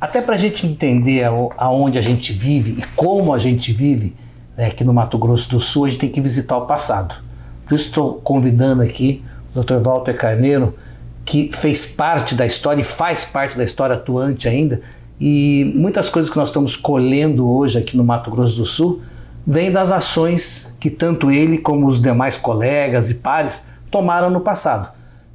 [0.00, 1.24] Até para a gente entender
[1.56, 4.14] aonde a gente vive e como a gente vive
[4.56, 7.16] né, aqui no Mato Grosso do Sul, a gente tem que visitar o passado.
[7.66, 9.24] Por isso estou convidando aqui
[9.54, 9.78] o Dr.
[9.82, 10.74] Walter Carneiro,
[11.24, 14.80] que fez parte da história e faz parte da história atuante ainda.
[15.20, 19.02] E muitas coisas que nós estamos colhendo hoje aqui no Mato Grosso do Sul
[19.44, 24.90] vêm das ações que tanto ele como os demais colegas e pares tomaram no passado.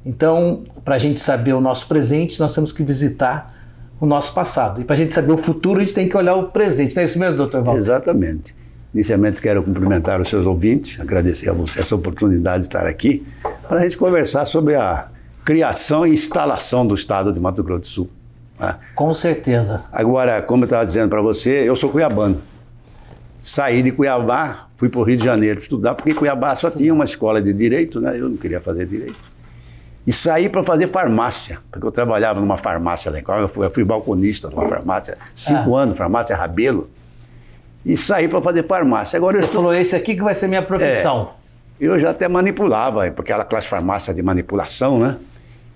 [0.06, 3.53] Então, para a gente saber o nosso presente, nós temos que visitar
[4.00, 4.80] o nosso passado.
[4.80, 6.94] E para a gente saber o futuro, a gente tem que olhar o presente.
[6.94, 7.78] Não é isso mesmo, doutor Walter?
[7.78, 8.54] Exatamente.
[8.92, 13.26] Inicialmente quero cumprimentar os seus ouvintes, agradecer a você essa oportunidade de estar aqui
[13.68, 15.08] para a gente conversar sobre a
[15.44, 18.08] criação e instalação do Estado de Mato Grosso do Sul.
[18.58, 18.76] Né?
[18.94, 19.84] Com certeza.
[19.92, 22.40] Agora, como eu estava dizendo para você, eu sou cuiabano.
[23.40, 27.04] Saí de Cuiabá, fui para o Rio de Janeiro estudar, porque Cuiabá só tinha uma
[27.04, 28.18] escola de direito, né?
[28.18, 29.18] eu não queria fazer direito.
[30.06, 33.66] E saí para fazer farmácia, porque eu trabalhava numa farmácia lá em Cuiabá, eu fui,
[33.66, 35.82] eu fui balconista numa farmácia, cinco ah.
[35.82, 36.88] anos, farmácia Rabelo
[37.84, 39.16] e saí para fazer farmácia.
[39.16, 39.62] Agora Você estou...
[39.62, 41.32] falou, esse aqui que vai ser minha profissão.
[41.80, 45.16] É, eu já até manipulava, porque aquela classe farmácia de manipulação, né?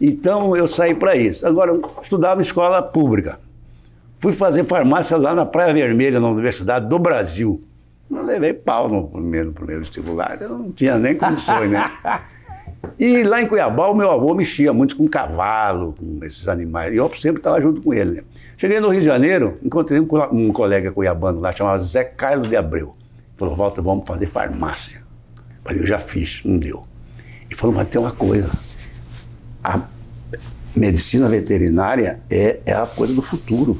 [0.00, 1.46] Então eu saí para isso.
[1.46, 3.38] Agora, eu estudava em escola pública.
[4.20, 7.62] Fui fazer farmácia lá na Praia Vermelha, na Universidade do Brasil.
[8.08, 11.92] Não levei pau no primeiro, no primeiro vestibular, eu não tinha nem condições, né?
[12.98, 16.92] E lá em Cuiabá, o meu avô mexia muito com cavalo, com esses animais.
[16.92, 18.16] E eu sempre estava junto com ele.
[18.16, 18.22] Né?
[18.56, 22.56] Cheguei no Rio de Janeiro, encontrei um, um colega cuiabano lá, chamado Zé Carlos de
[22.56, 22.92] Abreu.
[23.36, 24.98] Falou, Walter, vamos fazer farmácia.
[25.64, 26.82] Falei, eu já fiz, não deu.
[27.50, 28.50] E falou, mas tem uma coisa.
[29.62, 29.80] A
[30.74, 33.78] medicina veterinária é, é a coisa do futuro.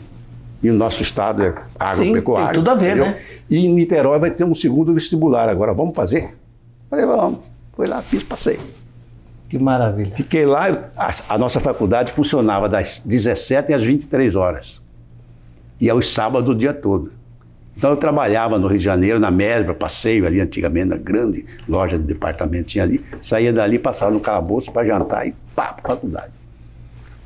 [0.62, 2.46] E o nosso estado é agropecuário.
[2.46, 3.06] Sim, tem tudo a ver, entendeu?
[3.06, 3.20] né?
[3.48, 5.72] E em Niterói vai ter um segundo vestibular agora.
[5.72, 6.36] Vamos fazer?
[6.91, 7.41] Falei, vamos.
[7.74, 8.58] Fui lá, fiz, passei.
[9.48, 10.14] Que maravilha.
[10.14, 14.82] Fiquei lá, a, a, nossa faculdade funcionava das 17 às 23 horas.
[15.80, 17.08] E aos sábados o dia todo.
[17.74, 21.96] Então eu trabalhava no Rio de Janeiro, na Mesbra, passeio ali antigamente, na grande loja
[21.96, 23.00] de departamento tinha ali.
[23.22, 26.32] Saía dali, passava no calabouço para jantar e pá, para faculdade.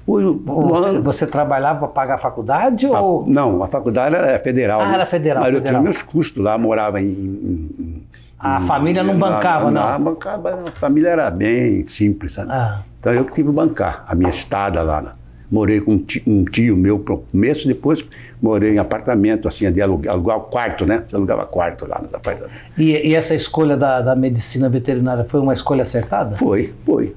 [0.06, 1.02] O você, ano...
[1.02, 2.86] você, trabalhava para pagar a faculdade?
[2.86, 3.24] A, ou...
[3.26, 4.80] Não, a faculdade era federal.
[4.80, 4.94] Ah, né?
[4.94, 5.42] era federal.
[5.42, 5.66] Mas federal.
[5.66, 8.02] eu tinha meus custos lá, morava em, em
[8.42, 9.92] a família não bancava, não?
[9.92, 12.50] Não, bancava, a família era bem simples, sabe?
[12.50, 12.82] Ah.
[12.98, 15.00] Então eu que tive que bancar a minha estada lá.
[15.00, 15.12] Né?
[15.48, 18.04] Morei com um tio, um tio meu para começo, depois
[18.40, 21.04] morei em apartamento, assim, de alugar, alugar quarto, né?
[21.06, 22.52] Você alugava quarto lá no apartamento.
[22.76, 26.34] E, e essa escolha da, da, medicina veterinária foi uma escolha acertada?
[26.34, 27.14] Foi, foi.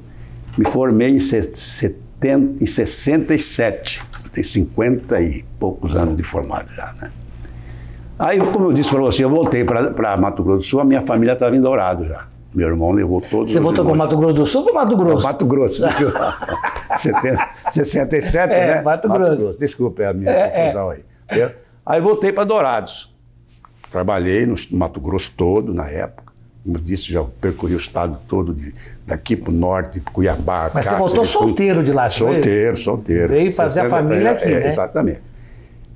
[0.55, 7.09] Me formei em, 70, em 67, tenho 50 e poucos anos de formado já, né?
[8.17, 11.01] Aí, como eu disse para você, eu voltei para Mato Grosso do Sul, a minha
[11.01, 12.25] família estava em Dourado já.
[12.53, 15.23] Meu irmão levou todos Você voltou para Mato Grosso do Sul ou Mato Grosso?
[15.23, 15.83] Mato Grosso.
[17.69, 18.81] 67, é, né?
[18.81, 19.43] Mato, Mato Grosso.
[19.43, 19.59] Grosso.
[19.59, 20.61] Desculpa, é a minha é, é.
[20.61, 21.51] confusão aí.
[21.85, 23.13] Aí voltei para Dourados.
[23.91, 26.33] Trabalhei no Mato Grosso todo na época.
[26.63, 28.73] Como eu disse, já percorri o estado todo, de,
[29.05, 30.71] daqui para o norte, Cuiabá.
[30.73, 33.27] Mas Cáceres, você voltou solteiro de lá, Solteiro, solteiro.
[33.27, 34.69] Veio fazer a família aqui, é, né?
[34.69, 35.21] Exatamente.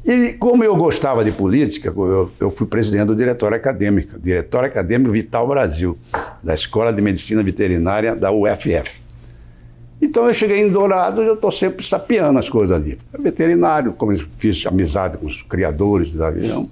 [0.03, 5.11] E como eu gostava de política, eu, eu fui presidente do diretório acadêmico, diretório acadêmico
[5.11, 5.97] Vital Brasil,
[6.41, 9.01] da Escola de Medicina Veterinária da UFF.
[10.01, 12.97] Então eu cheguei em Dourados, eu estou sempre sapeando as coisas ali.
[13.19, 16.69] Veterinário, como fiz amizade com os criadores da avião.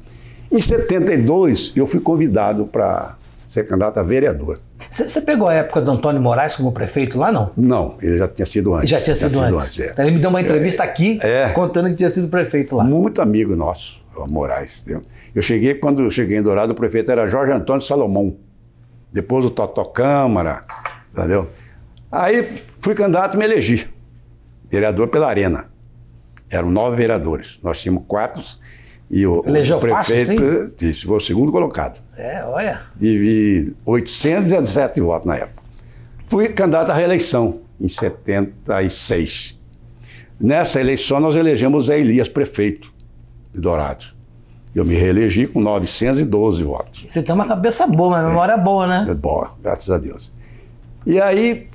[0.50, 3.18] Em 72, eu fui convidado para
[3.48, 4.60] ser candidato a vereador.
[4.90, 7.52] Você pegou a época do Antônio Moraes como prefeito lá, não?
[7.56, 8.90] Não, ele já tinha sido antes.
[8.90, 9.64] Já tinha sido, já antes.
[9.66, 9.90] sido antes.
[9.90, 9.92] é.
[9.92, 11.50] Então ele me deu uma entrevista é, aqui é.
[11.50, 12.84] contando que tinha sido prefeito lá.
[12.84, 14.82] Muito amigo nosso, o Moraes.
[14.82, 15.02] Entendeu?
[15.36, 18.38] Eu cheguei, quando eu cheguei em Dourado, o prefeito era Jorge Antônio Salomão.
[19.12, 20.62] Depois o Totó Câmara,
[21.12, 21.50] entendeu?
[22.12, 22.48] Aí
[22.80, 23.88] fui candidato e me elegi.
[24.70, 25.70] Vereador pela Arena.
[26.50, 27.60] Eram nove vereadores.
[27.62, 28.42] Nós tínhamos quatro
[29.10, 32.02] e o, Elegeu o prefeito fácil, disse, foi o segundo colocado.
[32.18, 32.82] É, olha.
[33.00, 35.64] Tive 817 votos na época.
[36.28, 39.58] Fui candidato à reeleição em 76.
[40.40, 42.92] Nessa eleição nós elegemos Zé Elias prefeito
[43.54, 44.16] de Dourados.
[44.76, 47.06] Eu me reelegi com 912 votos.
[47.08, 48.58] Você tem uma cabeça boa, uma memória é.
[48.58, 49.08] boa, né?
[49.10, 50.32] É boa, graças a Deus.
[51.06, 51.68] E aí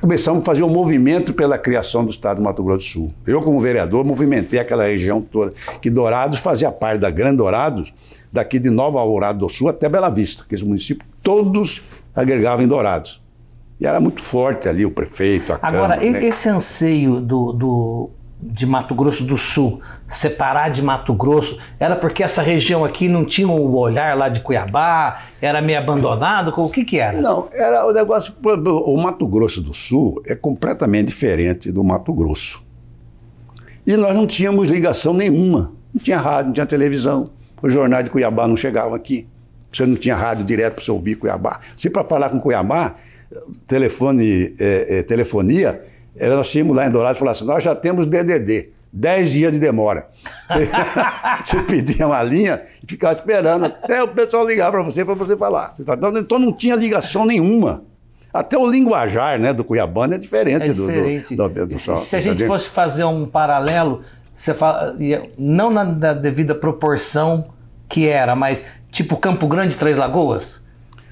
[0.00, 3.08] começamos a fazer um movimento pela criação do Estado do Mato Grosso do Sul.
[3.26, 7.94] Eu, como vereador, movimentei aquela região toda, que Dourados fazia parte da Grande Dourados,
[8.32, 11.84] daqui de Nova Alvorada do Sul até Bela Vista, que os municípios todos
[12.14, 13.22] agregavam em Dourados.
[13.80, 16.24] E era muito forte ali o prefeito, a Agora, Câmara, né?
[16.24, 18.10] esse anseio do, do
[18.46, 23.24] de Mato Grosso do Sul, separar de Mato Grosso, era porque essa região aqui não
[23.24, 26.52] tinha o olhar lá de Cuiabá, era meio abandonado?
[26.54, 27.20] O que que era?
[27.20, 28.34] Não, era o negócio.
[28.42, 32.62] O Mato Grosso do Sul é completamente diferente do Mato Grosso.
[33.86, 35.72] E nós não tínhamos ligação nenhuma.
[35.92, 37.30] Não tinha rádio, não tinha televisão.
[37.62, 39.26] Os jornais de Cuiabá não chegavam aqui.
[39.72, 41.60] Você não tinha rádio direto para você ouvir Cuiabá.
[41.74, 42.94] Se para falar com Cuiabá,
[43.66, 45.82] telefone, é, é, telefonia,
[46.20, 48.72] nós tínhamos lá em Dourados e falasse assim, nós já temos DDD.
[48.92, 50.08] 10 dias de demora.
[50.46, 50.68] Você,
[51.44, 55.36] você, pedia uma linha e ficava esperando até o pessoal ligar para você para você
[55.36, 55.74] falar.
[56.16, 57.82] Então não tinha ligação nenhuma.
[58.32, 61.34] Até o linguajar né, do Cuiabano é diferente, é diferente.
[61.34, 64.02] Do, do, do, do Se, se a gente fosse fazer um paralelo,
[64.34, 64.96] você fala,
[65.38, 67.44] não na, na devida proporção
[67.88, 70.66] que era, mas tipo Campo Grande, Três Lagoas,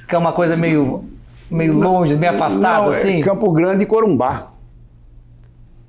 [0.08, 1.04] que é uma coisa meio,
[1.50, 3.20] meio longe, meio afastada não, é assim.
[3.20, 4.51] É Campo Grande e Corumbá.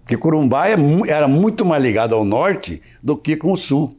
[0.03, 0.75] Porque Corumbá é,
[1.07, 3.95] era muito mais ligado ao norte do que com o sul.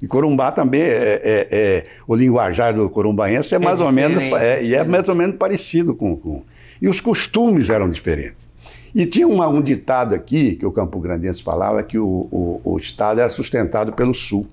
[0.00, 4.18] E Corumbá também, é, é, é o linguajar do corumbaense é, é mais ou menos,
[4.40, 6.44] é, e é mais ou menos parecido com, com,
[6.80, 8.46] E os costumes eram diferentes.
[8.94, 12.76] E tinha uma, um ditado aqui, que o Campo Grandense falava, que o, o, o
[12.76, 14.46] Estado era sustentado pelo Sul.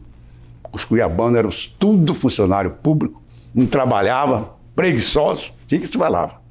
[0.74, 3.22] Os cuiabanos eram tudo funcionário público,
[3.54, 6.45] não trabalhava, preguiçoso, assim que se falava.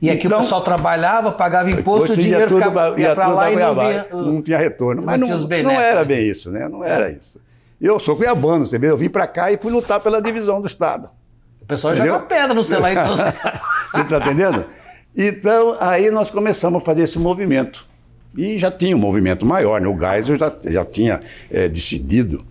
[0.00, 3.52] E aqui então, o pessoal trabalhava, pagava imposto, o dinheiro tudo ficava, ia para lá
[3.52, 5.02] e não, não tinha retorno.
[5.04, 6.68] Mas não, não, era bem isso, né?
[6.68, 7.16] Não era é.
[7.16, 7.38] isso.
[7.80, 10.66] Eu sou cuiabano, você vê, eu vim para cá e fui lutar pela divisão do
[10.66, 11.10] Estado.
[11.60, 12.14] O pessoal Entendeu?
[12.14, 13.16] joga pedra no celular, então.
[13.92, 14.64] você está entendendo?
[15.16, 17.86] Então, aí nós começamos a fazer esse movimento.
[18.36, 19.88] E já tinha um movimento maior, né?
[19.88, 21.20] o Geisel já, já tinha
[21.50, 22.44] é, decidido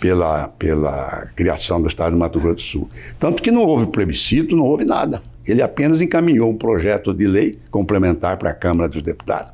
[0.00, 2.90] pela, pela criação do Estado do Mato Grosso do Sul.
[3.18, 5.22] Tanto que não houve plebiscito, não houve nada.
[5.46, 9.52] Ele apenas encaminhou um projeto de lei complementar para a Câmara dos Deputados.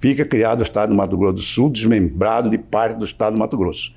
[0.00, 3.38] Fica criado o Estado do Mato Grosso do Sul, desmembrado de parte do Estado do
[3.38, 3.94] Mato Grosso.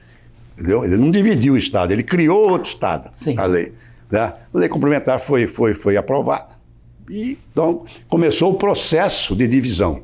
[0.54, 0.84] Entendeu?
[0.84, 3.36] Ele não dividiu o Estado, ele criou outro Estado, Sim.
[3.38, 3.74] a lei.
[4.12, 4.20] Né?
[4.20, 6.56] A lei complementar foi, foi, foi aprovada.
[7.10, 10.02] E, então, começou o processo de divisão.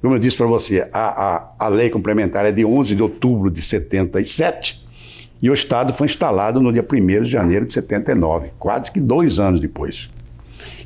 [0.00, 3.50] Como eu disse para você, a, a, a lei complementar é de 11 de outubro
[3.50, 4.86] de 77
[5.42, 9.38] e o Estado foi instalado no dia 1 de janeiro de 79, quase que dois
[9.38, 10.10] anos depois.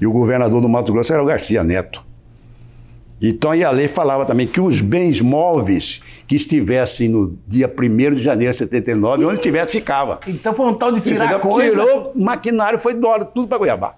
[0.00, 2.04] E o governador do Mato Grosso era o Garcia Neto.
[3.20, 8.22] Então, a lei falava também que os bens móveis que estivessem no dia 1 de
[8.22, 10.20] janeiro de 79, onde tivesse, ficava.
[10.26, 11.40] Então foi um tal de tirar Entendeu?
[11.40, 11.70] coisa.
[11.70, 13.96] Tirou, maquinário foi dólar, tudo para Goiabá.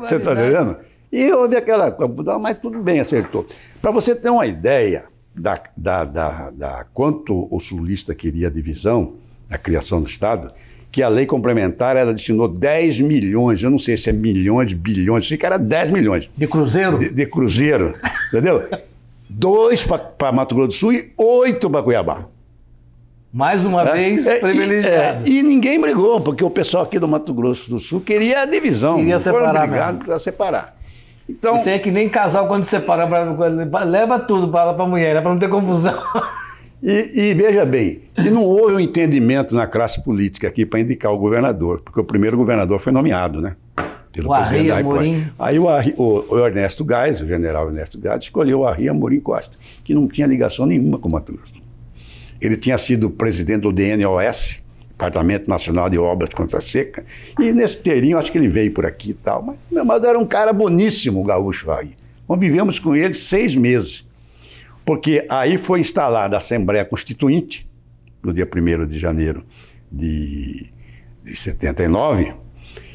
[0.00, 0.76] Você está entendendo?
[1.10, 1.96] E houve aquela.
[2.40, 3.46] Mas tudo bem, acertou.
[3.80, 5.04] Para você ter uma ideia
[5.34, 9.14] da, da, da, da quanto o sulista queria a divisão,
[9.48, 10.52] a criação do Estado,
[10.94, 15.26] que a lei complementar ela destinou 10 milhões, eu não sei se é milhões, bilhões,
[15.26, 16.30] sei que era 10 milhões.
[16.36, 16.98] De cruzeiro?
[16.98, 17.96] De, de cruzeiro,
[18.32, 18.62] entendeu?
[19.28, 22.26] Dois para Mato Grosso do Sul e oito para Cuiabá.
[23.32, 25.26] Mais uma é, vez é, privilegiado.
[25.26, 28.46] É, e ninguém brigou, porque o pessoal aqui do Mato Grosso do Sul queria a
[28.46, 28.98] divisão.
[28.98, 29.98] Queria separar.
[29.98, 30.76] para separar.
[31.28, 33.04] Então, Isso é que nem casal quando separa,
[33.84, 36.00] leva tudo para a mulher, para não ter confusão.
[36.86, 41.10] E, e, veja bem, e não houve um entendimento na classe política aqui para indicar
[41.10, 43.56] o governador, porque o primeiro governador foi nomeado, né?
[44.12, 45.26] Pelo o Arri Amorim.
[45.38, 45.64] Aí o,
[45.96, 50.06] o, o, Ernesto Gás, o general Ernesto Gás, escolheu o Arri Amorim Costa, que não
[50.06, 51.38] tinha ligação nenhuma com o Mato.
[52.38, 57.02] Ele tinha sido presidente do DNOS, Departamento Nacional de Obras contra a Seca,
[57.40, 60.26] e nesse teirinho acho que ele veio por aqui e tal, mas, mas era um
[60.26, 61.96] cara boníssimo, o gaúcho Arri.
[62.26, 64.06] Convivemos com ele seis meses.
[64.84, 67.66] Porque aí foi instalada a Assembleia Constituinte,
[68.22, 69.44] no dia 1 de janeiro
[69.90, 70.66] de,
[71.22, 72.34] de 79,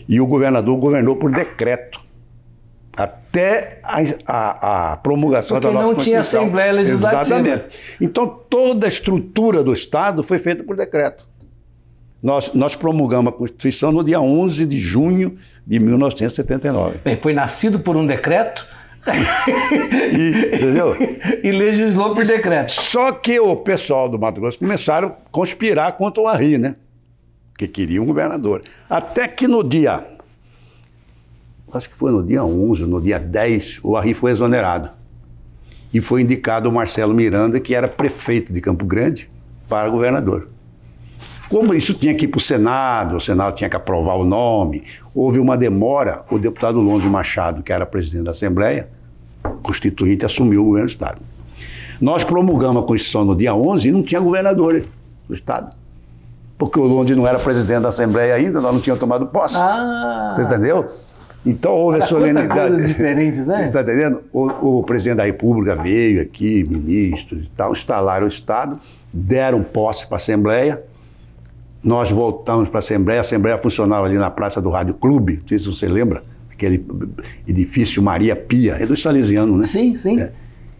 [0.08, 2.02] e o governador governou por decreto.
[2.98, 7.22] Até a, a, a promulgação Porque da nossa não tinha Assembleia Legislativa.
[7.22, 7.80] Exatamente.
[8.02, 11.30] Então, toda a estrutura do Estado foi feita por decreto.
[12.22, 17.00] Nós, nós promulgamos a Constituição no dia 11 de junho de 1979.
[17.06, 18.68] Bem, foi nascido por um decreto
[20.14, 20.96] e, entendeu?
[21.44, 22.72] E legislou por decreto.
[22.72, 26.76] Só que o pessoal do Mato Grosso começaram a conspirar contra o Arri, né?
[27.58, 28.62] Que queria um governador.
[28.90, 30.06] Até que no dia.
[31.72, 34.90] Acho que foi no dia 11, no dia 10, o Arri foi exonerado.
[35.94, 39.30] E foi indicado o Marcelo Miranda, que era prefeito de Campo Grande,
[39.68, 40.48] para governador.
[41.50, 44.84] Como isso tinha que ir para o Senado, o Senado tinha que aprovar o nome,
[45.16, 48.88] houve uma demora, o deputado Longe Machado, que era presidente da Assembleia,
[49.64, 51.22] constituinte, assumiu o governo do Estado.
[52.00, 54.86] Nós promulgamos a Constituição no dia 11 e não tinha governador
[55.28, 55.76] do Estado.
[56.58, 59.58] Porque o Longe não era presidente da Assembleia ainda, nós não tínhamos tomado posse.
[59.58, 60.34] Ah.
[60.36, 60.90] Você entendeu?
[61.46, 62.70] Então houve Olha, a solenidade.
[62.70, 63.58] Coisas diferentes, né?
[63.58, 64.22] Você está entendendo?
[64.32, 68.80] O, o, presidente da República veio aqui, ministros e tal, instalaram o Estado,
[69.12, 70.84] deram posse para a Assembleia,
[71.84, 75.48] nós voltamos para a Assembleia, a Assembleia funcionava ali na Praça do Rádio Clube, não
[75.48, 76.22] sei se você lembra,
[76.52, 76.86] aquele
[77.48, 79.64] edifício Maria Pia, é do Salesiano, né?
[79.64, 80.20] Sim, sim.
[80.20, 80.32] É.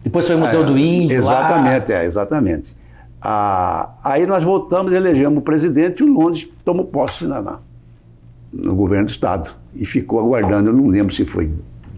[0.04, 1.16] Depois foi o Museu é, do Índio.
[1.16, 1.98] Exatamente, lá.
[1.98, 2.76] é, exatamente.
[3.20, 7.58] Ah, aí nós voltamos, elegemos o presidente e o Londres tomou posse na, na,
[8.52, 9.50] no governo do Estado.
[9.74, 11.50] E ficou aguardando, eu não lembro se foi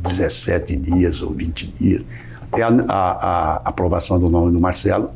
[0.03, 2.03] 17 dias ou 20 dias,
[2.41, 5.09] até a, a, a aprovação do nome do Marcelo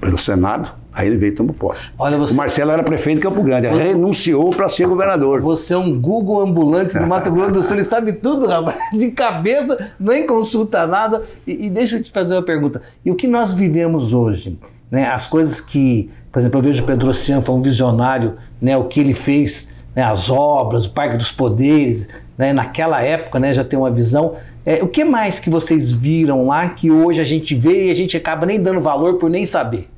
[0.00, 0.70] pelo Senado.
[0.92, 1.90] Aí ele veio e tomou posse.
[1.96, 5.40] Olha, você- O Marcelo era prefeito de Campo Grande, renunciou para ser governador.
[5.40, 9.10] Você é um Google ambulante do Mato Grosso do Sul, ele sabe tudo, rapaz, de
[9.12, 11.22] cabeça, nem consulta nada.
[11.46, 12.82] E, e deixa eu te fazer uma pergunta.
[13.04, 14.58] E o que nós vivemos hoje?
[14.90, 15.06] Né?
[15.06, 18.76] As coisas que, por exemplo, eu vejo o Pedro Ocean, foi um visionário, né?
[18.76, 20.02] o que ele fez, né?
[20.02, 22.52] as obras, o Parque dos Poderes, né?
[22.52, 23.52] naquela época né?
[23.52, 24.36] já tem uma visão.
[24.64, 27.94] É, o que mais que vocês viram lá que hoje a gente vê e a
[27.94, 29.88] gente acaba nem dando valor por nem saber?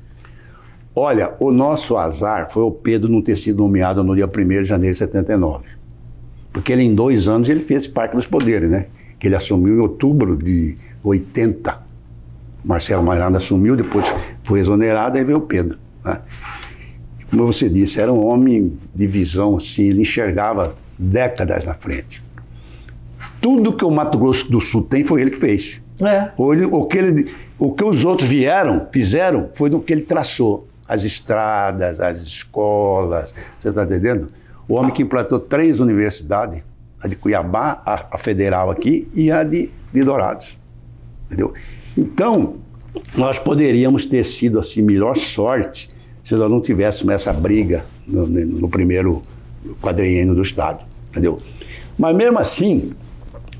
[0.93, 4.29] Olha, o nosso azar foi o Pedro não ter sido nomeado no dia 1
[4.63, 5.63] de janeiro de 79.
[6.51, 8.87] Porque ele, em dois anos, ele fez Parque dos Poderes, né?
[9.17, 11.79] Que ele assumiu em outubro de 80.
[12.63, 15.77] Marcelo Mairanda assumiu, depois foi exonerado, aí veio o Pedro.
[16.03, 16.19] Né?
[17.29, 22.21] Como você disse, era um homem de visão, assim, ele enxergava décadas na frente.
[23.41, 25.81] Tudo que o Mato Grosso do Sul tem foi ele que fez.
[25.99, 26.29] É.
[26.37, 30.01] O, ele- o que ele- o que os outros vieram, fizeram, foi do que ele
[30.01, 30.67] traçou.
[30.87, 34.27] As estradas, as escolas, você está entendendo?
[34.67, 36.63] O homem que implantou três universidades,
[37.01, 40.57] a de Cuiabá, a, a federal aqui e a de, de Dourados.
[41.27, 41.53] Entendeu?
[41.97, 42.55] Então,
[43.15, 45.89] nós poderíamos ter sido assim, melhor sorte
[46.23, 49.21] se nós não tivéssemos essa briga no, no- no primeiro
[49.81, 50.83] quadriênio do Estado.
[51.09, 51.39] Entendeu?
[51.97, 52.91] Mas mesmo assim,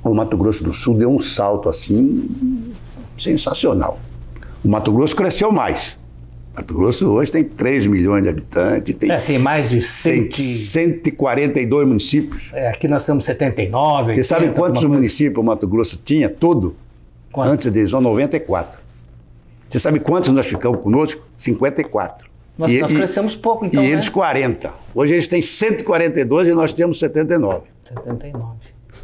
[0.03, 2.73] o Mato Grosso do Sul deu um salto assim
[3.17, 3.99] sensacional.
[4.63, 5.97] O Mato Grosso cresceu mais.
[6.53, 10.29] O Mato Grosso hoje tem 3 milhões de habitantes, tem, É, tem mais de tem
[10.29, 10.31] 100.
[10.31, 12.51] 142 municípios.
[12.53, 14.13] É, aqui nós temos 79.
[14.15, 16.75] Você sabe 80, quantos municípios o Mato Grosso tinha todo?
[17.31, 17.47] Quanto?
[17.49, 18.79] Antes deles, são 94.
[19.69, 21.23] Você sabe quantos nós ficamos conosco?
[21.37, 22.29] 54.
[22.57, 23.93] Nós- E- nós crescemos pouco, então, E né?
[23.93, 24.73] eles 40.
[24.93, 27.61] Hoje eles têm 142 e nós temos 79.
[27.87, 28.49] 79.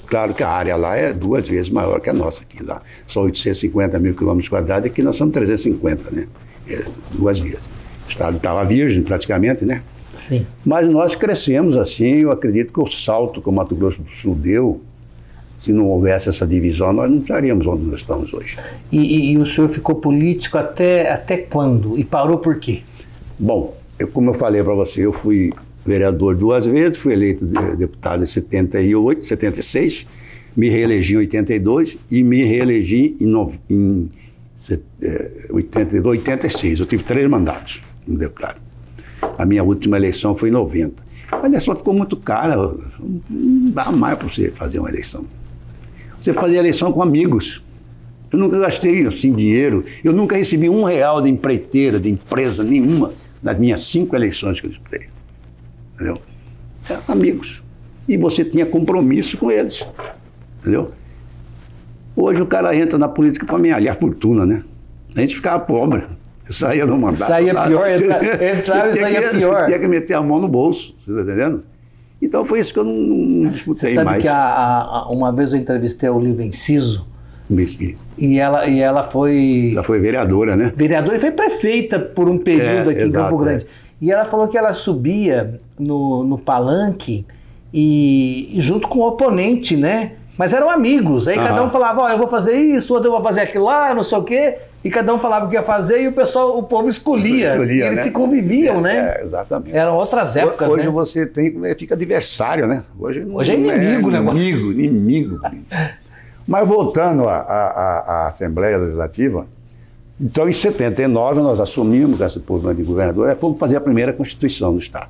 [0.08, 2.82] Claro que a área lá é duas vezes maior que a nossa aqui lá.
[3.08, 6.28] São 850 mil quilômetros quadrados e aqui nós somos 350, né?
[6.70, 7.60] É, duas vezes.
[8.06, 9.84] O estado estava virgem praticamente, né?
[10.16, 10.46] Sim.
[10.66, 14.34] Mas nós crescemos assim, eu acredito que o salto que o Mato Grosso do Sul
[14.34, 14.82] deu,
[15.62, 18.58] se não houvesse essa divisão, nós não estaríamos onde nós estamos hoje.
[18.92, 22.00] E, e- e o senhor ficou político até, até quando?
[22.00, 22.82] E parou por quê?
[23.38, 25.52] Bom, eu, como eu falei para você, eu fui
[25.88, 30.06] vereador duas vezes, fui eleito de- deputado em 78, 76,
[30.56, 34.10] me reelegi em 82 e me reelegi em, nove- em
[34.58, 36.80] set- eh, 82, 86.
[36.80, 38.60] Eu tive três mandatos como deputado.
[39.38, 41.04] A minha última eleição foi em 90.
[41.32, 45.26] A eleição ficou muito cara, não dá mais para você fazer uma eleição.
[46.22, 47.64] Você fazia eleição com amigos.
[48.32, 49.84] Eu nunca gastei assim dinheiro.
[50.04, 54.66] Eu nunca recebi um real de empreiteira, de empresa nenhuma nas minhas cinco eleições que
[54.68, 55.02] eu disputei.
[55.98, 56.22] Entendeu?
[56.90, 57.62] É, amigos.
[58.08, 59.86] E você tinha compromisso com eles.
[60.62, 60.88] Entendeu?
[62.16, 64.64] Hoje o cara entra na política para amealhar fortuna, né?
[65.16, 66.04] A gente ficava pobre.
[66.50, 67.28] Saía do mandato.
[67.28, 67.68] Saía lá.
[67.68, 69.66] pior, entra- entrava e saía que- pior.
[69.66, 71.62] Tinha que meter a mão no bolso, você está entendendo?
[72.22, 74.22] Então foi isso que eu não, não disputei Você sabe mais.
[74.22, 76.50] que a- a- uma vez eu entrevistei a Olivia
[77.50, 78.02] Mesquita.
[78.18, 80.72] e ela, e ela foi Ela foi vereadora, né?
[80.76, 83.66] vereadora e foi prefeita por um período É, aqui exato, em Campo Grande.
[84.02, 87.26] E ela falou que ela subia no, no palanque
[87.74, 90.14] e, e junto com o oponente, né?
[90.38, 91.28] Mas eram amigos.
[91.28, 91.64] Aí cada Aham.
[91.66, 94.18] um falava, ó, eu vou fazer isso, outro eu vou fazer aquilo lá, não sei
[94.20, 94.58] o quê.
[94.84, 97.54] E cada um falava o que ia fazer e o pessoal, o povo escolhia.
[97.54, 98.04] Escolhia, eles né?
[98.04, 99.16] se conviviam, né?
[99.18, 99.76] É, exatamente.
[99.76, 100.92] Eram outras épocas, Hoje né?
[100.92, 102.84] você tem, fica adversário, né?
[103.00, 104.40] Hoje, não- Hoje é não inimigo o negócio.
[104.40, 105.40] Inimigo, inimigo.
[106.48, 109.46] Mas voltando à, à- à- à Assembleia Legislativa,
[110.20, 114.74] então em 79 nós assumimos essa posição de governador e fomos fazer a primeira Constituição
[114.74, 115.10] do Estado.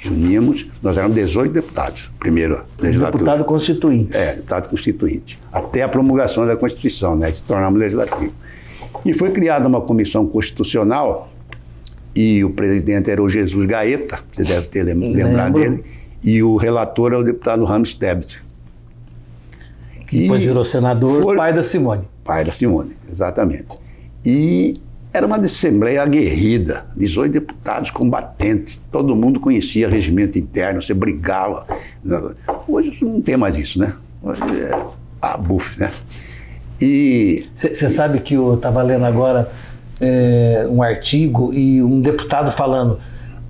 [0.00, 3.18] Reunimos, nós éramos 18 deputados, primeira legislatura.
[3.24, 4.16] Deputado constituinte.
[4.16, 5.38] É, deputado constituinte.
[5.52, 7.30] Até a promulgação da Constituição, né?
[7.32, 8.32] Se tornamos legislativo.
[9.04, 11.28] E foi criada uma comissão constitucional,
[12.14, 15.84] e o presidente era o Jesus Gaeta, você deve ter lem- lembrado dele,
[16.22, 18.40] e o relator é o deputado Ramos Tebet.
[20.06, 22.02] Que depois virou senador, foi- pai da Simone.
[22.28, 23.78] Pai Simone, exatamente.
[24.22, 24.78] E
[25.14, 31.66] era uma assembleia aguerrida, 18 deputados combatentes, todo mundo conhecia regimento interno, você brigava.
[32.68, 33.94] Hoje não tem mais isso, né?
[34.22, 34.86] Hoje é
[35.22, 35.90] a buf, né?
[36.78, 39.50] E Você sabe que eu estava lendo agora
[39.98, 43.00] é, um artigo e um deputado falando,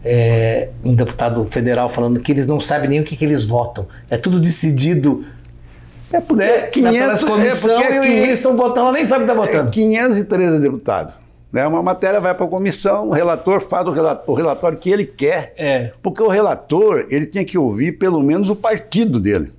[0.04, 3.88] é, um deputado federal falando que eles não sabem nem o que, que eles votam.
[4.08, 5.24] É tudo decidido
[6.12, 9.24] é porque né, 500, pelas comissões é porque e é eles estão votando, nem sabem
[9.24, 9.70] o que está votando.
[9.70, 11.14] 513 deputados.
[11.52, 11.66] Né?
[11.66, 15.04] Uma matéria vai para a comissão, o relator faz o relatório, o relatório que ele
[15.04, 15.54] quer.
[15.56, 15.92] É.
[16.02, 19.52] Porque o relator, ele tinha que ouvir pelo menos o partido dele.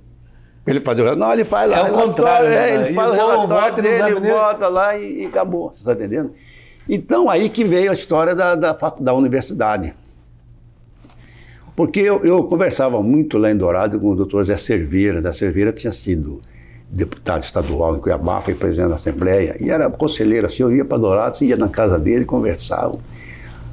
[0.66, 1.26] Ele faz o relatório.
[1.26, 1.78] Não, ele faz lá.
[1.78, 2.74] É o contrário, é, né?
[2.74, 5.70] ele E faz o relatório vota, sabe dele, nem- bota lá e, e acabou.
[5.70, 6.32] Você está entendendo?
[6.88, 9.94] Então, aí que veio a história da, da, da universidade.
[11.80, 15.18] Porque eu, eu conversava muito lá em Dourado com o doutor Zé Cerveira.
[15.22, 16.38] Zé Cerveira tinha sido
[16.90, 20.98] deputado estadual em Cuiabá, foi presidente da Assembleia, e era conselheiro, assim, eu ia para
[20.98, 22.98] Dourado, ia na casa dele, conversava.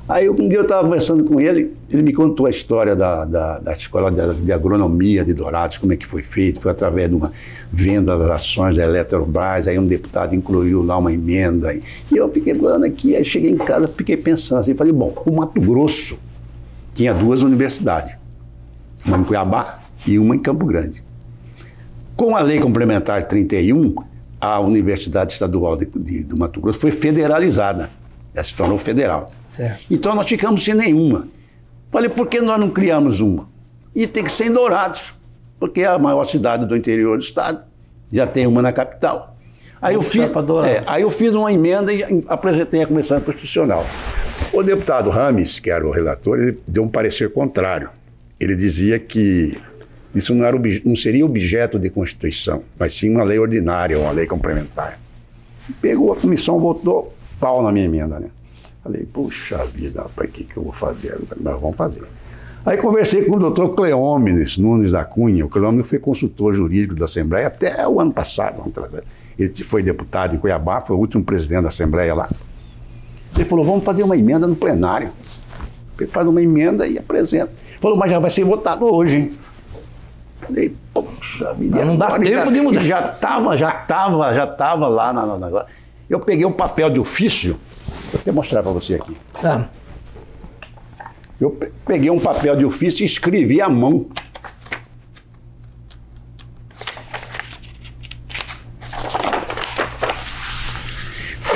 [0.08, 3.60] Aí um dia eu estava conversando com ele, ele me contou a história da, da,
[3.60, 7.16] da escola de, de agronomia de Dourados, como é que foi feito, foi através de
[7.16, 7.34] uma
[7.70, 12.56] venda das ações da Eletrobras, aí um deputado incluiu lá uma emenda, e eu fiquei
[12.56, 16.18] falando aqui, aí cheguei em casa, fiquei pensando assim, falei, bom, o Mato Grosso
[16.98, 18.18] tinha duas universidades,
[19.06, 21.04] uma em Cuiabá e uma em Campo Grande.
[22.16, 23.94] Com a Lei Complementar 31,
[24.42, 27.92] a Universidade Estadual de, de- do Mato Grosso foi federalizada.
[28.34, 29.28] Ela se tornou federal.
[29.46, 29.86] Certo.
[29.92, 31.28] Então nós ficamos sem nenhuma.
[31.92, 33.48] Falei, por que nós não criamos uma?
[33.96, 35.14] E tem que ser em Dourados,
[35.60, 37.64] porque é a maior cidade do interior do estado,
[38.12, 39.36] já tem uma na capital.
[39.80, 40.22] Aí eu, fiz,
[40.68, 43.86] é, aí eu fiz uma emenda e apresentei a Comissão Constitucional.
[44.54, 47.90] O deputado Rames, que era o relator, ele deu um parecer contrário.
[48.40, 49.58] Ele dizia que
[50.14, 54.26] isso não, era, não seria objeto de Constituição, mas sim uma lei ordinária, uma lei
[54.26, 55.00] complementar.
[55.82, 58.30] Pegou a comissão, votou, pau na minha emenda, né?
[58.84, 61.18] Falei, puxa vida, o que, que eu vou fazer?
[61.40, 62.04] Nós vamos fazer.
[62.66, 65.46] Aí conversei com o doutor Cleómenes Nunes da Cunha.
[65.46, 68.64] O Cleómenes foi consultor jurídico da Assembleia até o ano passado.
[69.38, 72.30] Ele foi deputado em Cuiabá, foi o último presidente da Assembleia lá.
[73.38, 75.12] Ele falou, vamos fazer uma emenda no plenário.
[76.00, 77.52] Ele faz uma emenda e apresenta.
[77.80, 79.38] Falou, mas já vai ser votado hoje, hein?
[80.42, 81.84] Falei, poxa vida.
[81.86, 82.80] Não dá tempo já- de mudar.
[82.84, 85.66] Já estava, já estava, já estava lá na, na, na-
[86.10, 87.58] Eu peguei um papel de ofício,
[88.12, 89.16] vou até mostrar para você aqui.
[89.42, 89.68] Tá.
[91.40, 94.06] Eu pe- peguei um papel de ofício e escrevi à mão.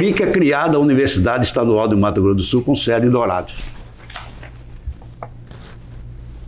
[0.02, 3.54] Fica criada a Universidade Estadual do Mato Grosso do Sul com sede em Dourados.
[5.20, 5.28] Tá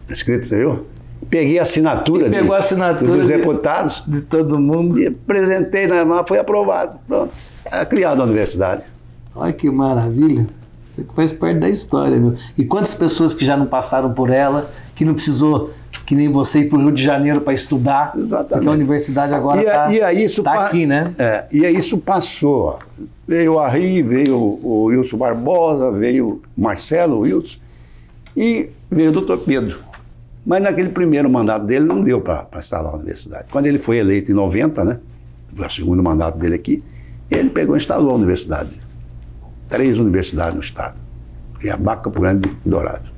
[0.09, 0.87] escrito, viu?
[1.29, 4.99] Peguei a assinatura, de- a assinatura dos de- deputados De todo mundo.
[4.99, 6.97] e apresentei na mão, foi aprovado.
[7.07, 7.31] Pronto.
[7.71, 8.81] É criada a universidade.
[9.35, 10.47] Olha que maravilha.
[10.83, 12.35] Você faz parte da história, meu.
[12.57, 15.71] E quantas pessoas que já não passaram por ela, que não precisou,
[16.05, 18.13] que nem você, ir para o Rio de Janeiro para estudar.
[18.17, 18.49] Exatamente.
[18.49, 21.13] Porque a universidade agora e, está a- e aí isso pa- aqui, né?
[21.17, 22.79] É, e aí isso passou.
[23.27, 27.57] Veio o Arri, veio o Wilson Barbosa, veio o Marcelo Wilson
[28.35, 29.79] e veio o doutor Pedro.
[30.45, 33.45] Mas naquele primeiro mandato dele não deu para instalar a universidade.
[33.49, 34.97] Quando ele foi eleito em 90, né?
[35.55, 36.77] Foi o segundo mandato dele aqui,
[37.31, 38.81] ele pegou e instalou a universidade.
[39.69, 40.95] Três universidades no estado.
[41.59, 43.12] Cuiabá, Campo Grande e Dourado.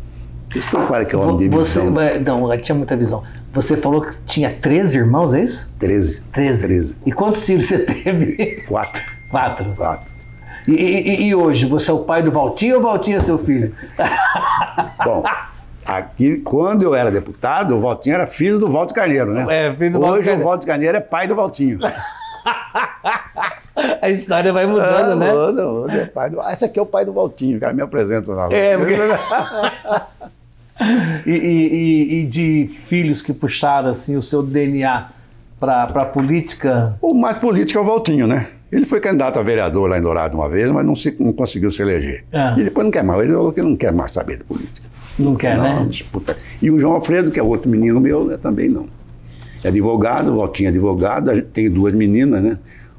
[0.56, 2.02] Isso que eu falo que é homem de Você, visão.
[2.02, 3.24] é, não, eu tinha muita visão.
[3.54, 5.74] Você falou que tinha 13 irmãos, é isso?
[5.80, 6.22] 13.
[6.32, 6.68] 13.
[6.68, 6.98] 13.
[7.06, 8.63] E quantos filhos você teve?
[8.68, 9.02] Quatro.
[9.30, 9.74] Quatro.
[9.76, 10.13] Quatro.
[10.68, 13.38] E, e- e hoje, você é o pai do Valtinho ou o Valtinho é seu
[13.38, 13.72] filho?
[15.06, 15.24] Bom,
[15.86, 19.46] aqui, quando eu era deputado, o Valtinho era filho do Valdo Carneiro, né?
[19.68, 21.80] É, filho do Hoje o Valdo Carneiro é pai do Valtinho.
[24.02, 25.32] A história vai mudando, Ah, né?
[25.34, 26.39] muda, muda, é pai do...
[26.39, 28.96] Ah, esse aqui é o pai do Valtinho, o cara me apresenta na É, porque-
[31.25, 35.07] E, e- e- de filhos que puxaram assim o seu DNA
[35.59, 36.97] para a política?
[37.01, 38.47] O mais político é o Valtinho, né?
[38.71, 41.71] Ele foi candidato a vereador lá em Dourado uma vez, mas não, se- não conseguiu
[41.71, 42.25] se eleger.
[42.33, 42.55] Ah.
[42.57, 43.21] E depois não quer mais.
[43.23, 44.85] Ele falou que não quer mais saber de política.
[45.17, 45.85] Não quer, não, né?
[45.89, 46.35] disputa.
[46.61, 48.85] E o João Alfredo, que é outro menino meu, né, também não.
[49.63, 52.57] É advogado, o Valtinho é advogado, tem duas meninas, né?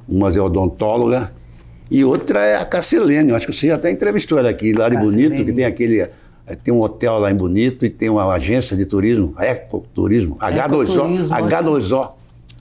[0.08, 1.30] Uma é odontóloga
[1.90, 3.30] e outra é a Cassilene.
[3.30, 5.28] Eu acho que você já até entrevistou ela aqui, lá de Cassilene.
[5.28, 6.08] Bonito, que tem aquele.
[6.46, 10.92] Eh, Tem um hotel lá em Bonito e tem uma agência de turismo, ecoturismo, H2O.
[10.94, 12.11] Ecoturismo, H2O.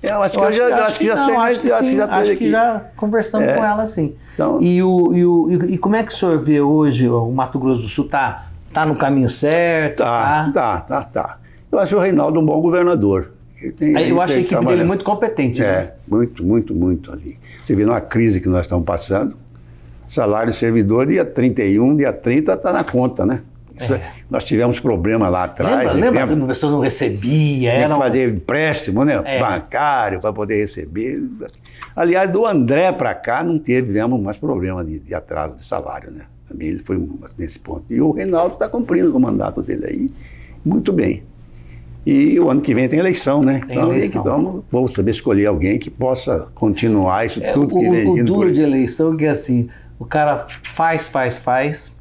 [0.03, 2.35] Eu acho que eu, já, acho que já sei, mas eu acho que já acho
[2.37, 3.55] que já conversamos É.
[3.55, 4.13] com ela, sim.
[4.35, 7.57] Então- e, o, e, o, e, como é que o senhor vê hoje o Mato
[7.57, 8.07] Grosso do Sul?
[8.07, 9.97] Tá, tá no caminho certo?
[10.03, 11.37] Tá, tá, tá, tá.
[11.71, 13.31] Eu acho o Reinaldo um bom governador.
[13.77, 15.59] Tem- Aí ele Eu acho a equipe dele muito competente.
[15.59, 15.65] né?
[15.67, 17.39] É, muito, muito, muito ali.
[17.63, 19.35] Você vê numa crise que nós estamos passando,
[20.07, 23.41] salário servidor dia 31, dia 30 está na conta, né?
[23.75, 23.97] Isso-
[24.29, 25.91] Nós tivemos problema lá atrás.
[25.91, 25.93] É.
[25.93, 26.35] Lembra, lembra lembra?
[26.37, 27.71] que a pessoa não recebia?
[27.71, 29.21] Tinha Era que um- fazer empréstimo, né?
[29.25, 29.39] É.
[29.39, 31.21] Bancário para poder receber.
[31.95, 36.21] Aliás, do André para cá não tivemos mais problema de, de atraso de salário, né?
[36.47, 37.01] Também ele foi
[37.37, 37.85] nesse ponto.
[37.89, 40.07] E o Reinaldo está cumprindo com o mandato dele aí,
[40.63, 41.23] muito bem.
[42.05, 43.61] E o ano que vem tem eleição, né?
[43.65, 44.21] Tem então, eleição.
[44.21, 48.23] então vamos saber escolher alguém que possa continuar isso É, tudo o, que vem o
[48.25, 51.95] duro de eleição é que assim, O cara faz, faz, faz.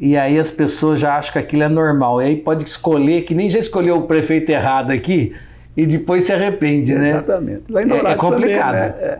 [0.00, 2.22] E aí as pessoas já acham que aquilo é normal.
[2.22, 5.34] E aí pode escolher, que nem já escolheu o prefeito errado aqui,
[5.76, 7.10] e depois se arrepende, né?
[7.10, 7.64] Exatamente.
[7.68, 8.72] Lá em É- é complicado.
[8.74, 8.94] Também, né?
[8.98, 9.18] É.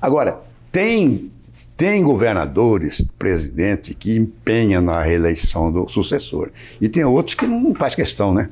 [0.00, 0.38] Agora,
[0.70, 1.30] tem,
[1.74, 6.50] tem governadores, presidente, que empenha na reeleição do sucessor.
[6.80, 8.50] E tem outros que não faz questão, né?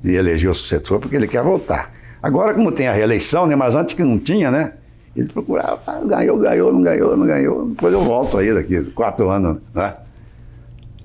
[0.00, 1.92] De eleger o sucessor porque ele quer voltar.
[2.22, 3.56] Agora, como tem a reeleição, né?
[3.56, 4.74] Mas antes que não tinha, né?
[5.16, 7.66] Ele procurava, ah, ganhou, ganhou, não ganhou, não ganhou.
[7.66, 9.92] Depois eu volto aí daqui, quatro anos, né?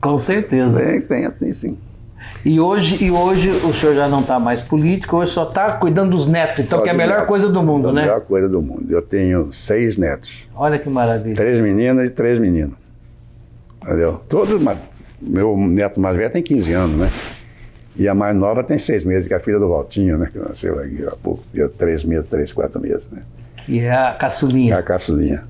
[0.01, 0.79] Com certeza.
[0.79, 1.77] Tem, tem assim, sim.
[2.43, 6.11] E hoje, e hoje o senhor já não está mais político, hoje só está cuidando
[6.11, 8.01] dos netos, então que é a melhor coisa do mundo, a né?
[8.01, 8.85] melhor coisa do mundo.
[8.89, 10.43] Eu tenho seis netos.
[10.55, 11.35] Olha que maravilha.
[11.35, 12.75] Três meninas e três meninos.
[13.83, 14.19] Entendeu?
[14.27, 14.59] Todos,
[15.21, 17.09] meu neto mais velho tem 15 anos, né?
[17.97, 20.27] E a mais nova tem seis meses, que é a filha do Valtinho, né?
[20.31, 21.43] Que nasceu aqui há pouco.
[21.53, 23.21] Deu três meses, três, quatro meses, né?
[23.65, 24.77] Que é a É caçulinha.
[24.77, 25.43] a caçulinha.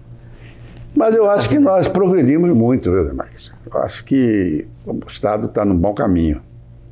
[0.96, 3.54] Mas eu acho que nós progredimos muito, viu, Marques?
[3.72, 6.42] Eu acho que o Estado está num bom caminho.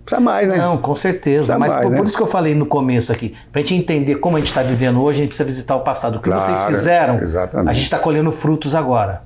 [0.03, 0.57] Precisa mais, né?
[0.57, 1.37] Não, com certeza.
[1.37, 1.97] Precisa Mas mais, por, né?
[1.97, 4.49] por isso que eu falei no começo aqui, para a gente entender como a gente
[4.49, 6.17] está vivendo hoje, a gente precisa visitar o passado.
[6.17, 7.69] O que Claro, vocês fizeram, exatamente.
[7.69, 9.21] a gente está colhendo frutos agora.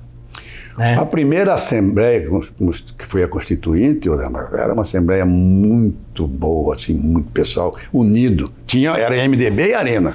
[0.76, 0.96] Né?
[0.96, 2.24] A primeira assembleia
[2.96, 8.48] que foi a Constituinte, era uma assembleia muito boa, assim, muito pessoal, unido.
[8.64, 10.14] Tinha, era MDB e Arena.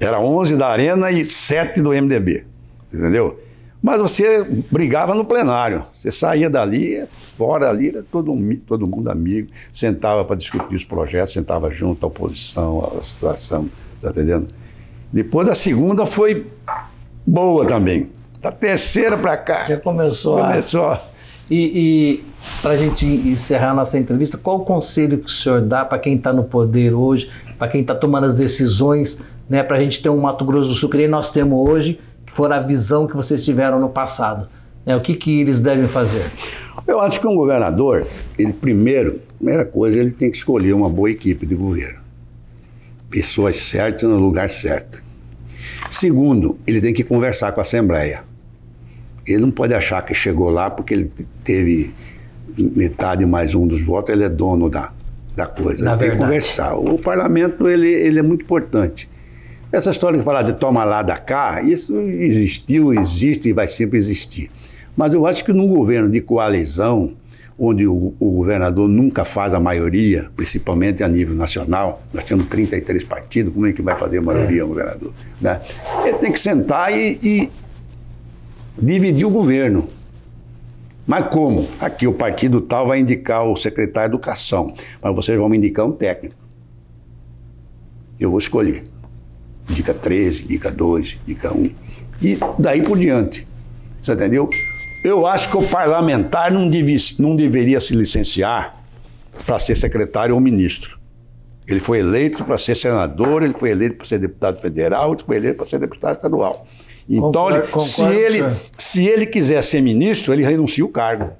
[0.00, 2.46] Era 11 da Arena e 7 do MDB,
[2.90, 3.38] entendeu?
[3.82, 5.84] Mas você brigava no plenário.
[5.94, 7.04] Você saía dali,
[7.36, 8.36] fora ali, era todo,
[8.66, 13.68] todo mundo amigo, sentava para discutir os projetos, sentava junto à oposição, à situação,
[14.00, 14.48] tá entendendo?
[15.12, 16.46] Depois a segunda foi
[17.26, 18.10] boa também.
[18.40, 20.84] Da terceira para cá, Já começou começou.
[20.86, 21.00] a-
[21.50, 21.56] E,
[22.20, 22.24] e
[22.60, 26.14] para a gente encerrar nossa entrevista, qual o conselho que o senhor dá para quem
[26.16, 30.08] está no poder hoje, para quem está tomando as decisões, né, para a gente ter
[30.10, 31.98] um Mato Grosso do Sul que nem nós temos hoje,
[32.38, 34.48] for a visão que vocês tiveram no passado?
[34.86, 36.24] Né, o que, que eles devem fazer?
[36.86, 38.06] Eu acho que um governador,
[38.38, 41.98] ele primeiro, primeira coisa, ele tem que escolher uma boa equipe de governo.
[43.10, 45.02] Pessoas certas no lugar certo.
[45.90, 48.22] Segundo, ele tem que conversar com a Assembleia.
[49.26, 51.92] Ele não pode achar que chegou lá porque ele teve
[52.56, 54.92] metade mais um dos votos, ele é dono da,
[55.34, 55.84] da coisa.
[55.84, 56.30] Na ele tem que verdade.
[56.30, 56.76] conversar.
[56.76, 59.10] O parlamento, ele, ele é muito importante.
[59.70, 63.98] Essa história de falar de toma lá da cá, isso existiu, existe e vai sempre
[63.98, 64.48] existir.
[64.96, 67.14] Mas eu acho que num governo de coalizão,
[67.58, 73.04] onde o, o governador nunca faz a maioria, principalmente a nível nacional, nós temos 33
[73.04, 75.12] partidos, como é que vai fazer a maioria o governador?
[75.40, 75.60] Né?
[76.04, 77.50] Ele tem que sentar e, e
[78.80, 79.88] dividir o governo.
[81.06, 81.68] Mas como?
[81.78, 85.84] Aqui o partido tal vai indicar o secretário de Educação, mas vocês vão me indicar
[85.84, 86.36] um técnico.
[88.18, 88.82] Eu vou escolher.
[89.70, 91.70] Indica 13, indica 2, indica 1.
[92.22, 93.44] E daí por diante.
[94.02, 94.48] Você entendeu?
[95.04, 98.82] Eu acho que o parlamentar não, devia, não deveria se licenciar
[99.46, 100.98] para ser secretário ou ministro.
[101.66, 105.36] Ele foi eleito para ser senador, ele foi eleito para ser deputado federal, ele foi
[105.36, 106.66] eleito para ser deputado estadual.
[107.08, 108.56] Então, Concordo- ele- concordo se, ele, senhor.
[108.78, 111.32] se ele quiser ser ministro, ele renuncia o cargo.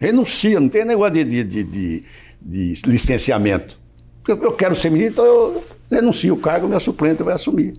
[0.00, 2.04] Renuncia, não tem negócio de, de, de, de-
[2.42, 3.78] de licenciamento.
[4.26, 7.72] Eu, eu quero ser ministro, então eu renuncio o cargo, meu suplente vai assumir.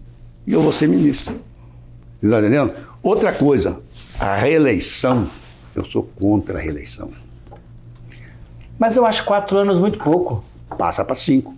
[0.46, 1.36] E eu vou ser ministro.
[2.20, 2.74] Você está entendendo?
[3.02, 3.80] Outra coisa,
[4.20, 5.28] a reeleição,
[5.76, 7.10] eu sou contra a reeleição.
[8.78, 10.44] Mas eu acho quatro anos muito pouco.
[10.78, 11.54] Passa para cinco.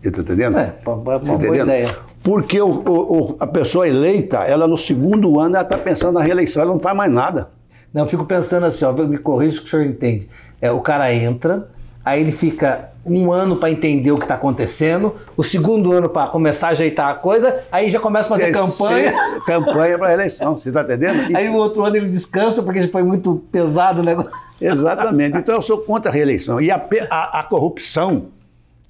[0.00, 0.58] Você está entendendo?
[0.58, 1.96] É, uma- uma Você tá boa ideia.
[2.22, 6.22] Porque o- o- o- a pessoa eleita, ela no segundo ano, ela está pensando na
[6.22, 7.50] reeleição, ela não faz mais nada.
[7.92, 10.28] Não, eu fico pensando assim, ó, me corrija que o senhor entende.
[10.60, 11.68] É, o cara entra,
[12.08, 16.28] aí ele fica um ano para entender o que está acontecendo, o segundo ano para
[16.28, 19.10] começar a ajeitar a coisa, aí já começa a fazer campanha.
[19.12, 21.34] Terceira Campanha para a eleição, você está entendendo?
[21.36, 24.30] Aí o outro ano ele descansa porque já foi muito pesado o negócio.
[24.60, 25.38] Exatamente.
[25.38, 26.60] Então eu sou contra a reeleição.
[26.60, 26.76] E a,
[27.10, 28.26] a- a corrupção,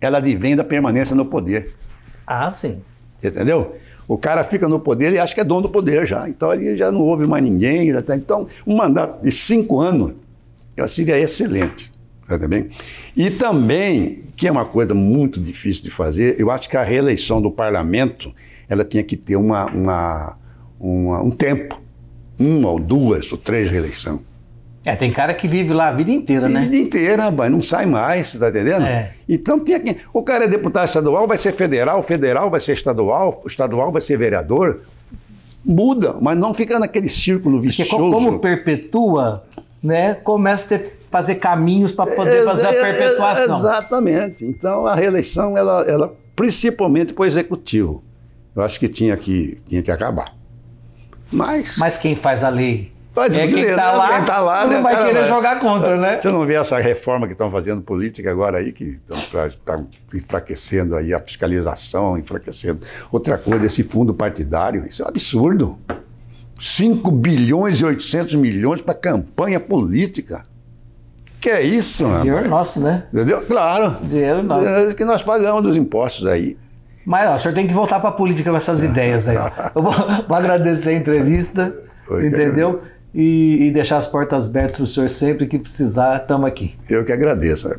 [0.01, 1.73] ela advém da permanência no poder.
[2.27, 2.81] Ah, sim.
[3.23, 3.77] Entendeu?
[4.09, 6.29] O cara fica no poder e acha que é dono do poder já.
[6.29, 7.93] Então ali já não houve mais ninguém.
[7.93, 10.13] Já tá- Então, um mandato de cinco anos
[10.77, 11.93] eu seria excelente.
[12.29, 12.67] Tá bem?
[13.17, 17.41] E também, que é uma coisa muito difícil de fazer, eu acho que a reeleição
[17.41, 18.33] do parlamento
[18.69, 20.37] ela tinha que ter uma, uma-
[20.79, 21.81] uma- um tempo.
[22.39, 24.21] Uma ou duas ou três reeleições.
[24.85, 26.61] É, tem cara que vive lá a vida inteira, A né?
[26.63, 28.85] vida inteira, mas não sai mais, você tá entendendo?
[28.85, 29.13] É.
[29.29, 29.97] Então tinha que.
[30.13, 34.17] O cara é deputado estadual, vai ser federal, federal vai ser estadual, estadual vai ser
[34.19, 34.83] vereador.
[35.65, 37.97] Muda, mas não fica naquele círculo Porque vicioso.
[37.97, 39.45] co- como perpetua,
[39.83, 43.59] né, começa a ter, fazer caminhos para poder fazer a perpetuação.
[43.59, 44.45] Exatamente.
[44.45, 48.03] Então a reeleição, ela, ela principalmente para o executivo,
[48.55, 50.35] eu acho que tinha que, tinha que acabar.
[51.31, 53.99] Mas, Mas quem faz a lei Pode é quem está né?
[53.99, 56.21] lá, Quem tá lá, não né, vai cara, querer jogar contra, né?
[56.21, 59.83] Você não vê essa reforma que estão fazendo política agora aí, que estão tá
[60.15, 62.87] enfraquecendo aí a fiscalização, enfraquecendo.
[63.11, 65.77] Outra coisa, esse fundo partidário, isso é um absurdo.
[66.59, 70.43] 5 bilhões e 800 milhões para campanha política.
[71.41, 72.23] Que é isso, mano?
[72.25, 73.05] Dinheiro nosso, né?
[73.13, 73.41] Entendeu?
[73.43, 73.97] Claro.
[74.03, 74.67] Dinheiro nosso.
[74.67, 76.57] É que nós pagamos dos impostos aí.
[77.07, 79.37] Mas ó, o senhor tem que voltar para a política com essas ideias aí.
[79.75, 81.73] Eu vou, vou agradecer a entrevista,
[82.11, 82.83] entendeu?
[83.15, 86.75] E, e deixar as portas abertas para o senhor sempre que precisar, estamos aqui.
[86.91, 87.71] Eu que agradeço.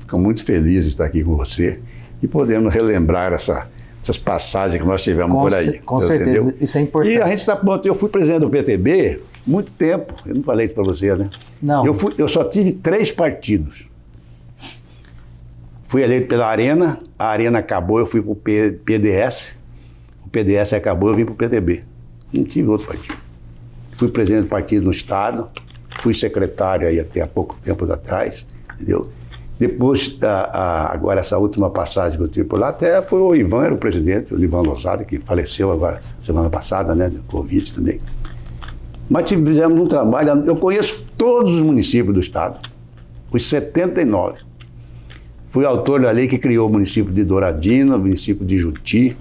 [0.00, 1.80] Fico muito feliz de estar aqui com você
[2.22, 3.66] e podemos relembrar essa-
[4.02, 5.78] essas passagens que nós tivemos Com por aí.
[5.78, 6.30] com certeza.
[6.40, 6.54] entendeu?
[6.60, 7.14] Isso é importante.
[7.14, 7.86] E a gente está pronto.
[7.86, 10.12] Eu fui presidente do PTB muito tempo.
[10.26, 11.30] Eu não falei isso para você, né?
[11.62, 11.86] Não.
[11.86, 13.86] Eu, fui- eu só tive três partidos.
[15.84, 19.56] Fui eleito pela Arena, a Arena acabou, eu fui para o PDS.
[20.24, 21.80] O PDS acabou, eu vim para o PTB.
[22.32, 23.16] Não tive outro partido.
[23.96, 25.46] Fui presidente do partido no Estado,
[26.00, 29.06] fui secretário aí até há pouco tempo atrás, entendeu?
[29.62, 33.32] Depois, a- a- agora essa última passagem que eu tive por lá, até foi o
[33.32, 37.98] Ivan, era o presidente, o Ivan Lozada, que faleceu agora, semana passada, né, Covid também.
[39.08, 42.58] Mas fizemos um trabalho, eu conheço todos os municípios do Estado,
[43.30, 44.40] os 79.
[45.48, 49.16] Fui autor da lei que criou o município de Douradina, o município de Juti.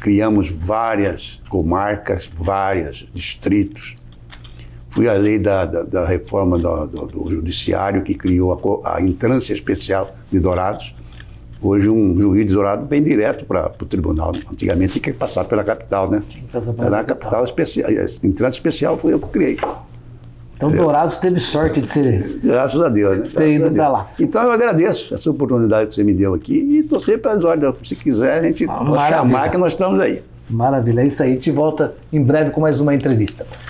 [0.00, 3.96] Criamos várias comarcas, vários distritos.
[4.92, 9.00] Fui a lei da, da, da reforma do, do- do judiciário que criou a, a
[9.02, 10.94] entrância especial de Dourados.
[11.62, 14.32] Hoje um juiz de Dourados vem direto para o tribunal.
[14.50, 16.20] Antigamente tinha que passar pela capital, né?
[16.28, 17.18] que passar pela Era a capital.
[17.30, 17.88] capital especial.
[17.88, 19.58] A entrância especial foi eu que criei.
[20.56, 22.40] Então, Dourados teve sorte de ser.
[22.44, 23.28] Graças a Deus, né?
[23.32, 23.74] Graças ido a Deus.
[23.74, 24.10] pra lá.
[24.20, 27.74] Então eu agradeço essa oportunidade que você me deu aqui e estou sempre às ordens.
[27.82, 30.20] Se quiser, a gente Ah, pode chamar que nós estamos aí.
[30.50, 31.30] Maravilha, é isso aí.
[31.30, 33.46] A gente volta em breve com mais uma entrevista.